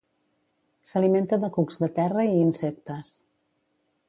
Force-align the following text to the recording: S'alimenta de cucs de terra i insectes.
S'alimenta 0.91 1.39
de 1.43 1.51
cucs 1.59 1.79
de 1.85 1.91
terra 2.01 2.27
i 2.31 2.35
insectes. 2.47 3.17